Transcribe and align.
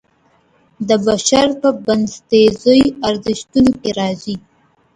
د 0.87 0.89
بشر 1.05 1.47
په 1.61 1.69
بنسټیزو 1.85 2.77
ارزښتونو 3.09 3.71
کې 3.81 3.89
راځي. 3.99 4.35